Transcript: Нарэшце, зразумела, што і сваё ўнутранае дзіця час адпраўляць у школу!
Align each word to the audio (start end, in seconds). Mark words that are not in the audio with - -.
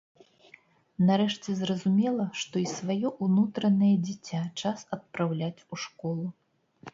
Нарэшце, 1.09 1.49
зразумела, 1.61 2.25
што 2.43 2.61
і 2.61 2.65
сваё 2.77 3.11
ўнутранае 3.27 3.91
дзіця 4.07 4.41
час 4.63 4.79
адпраўляць 4.99 5.55
у 5.77 5.81
школу! 5.85 6.25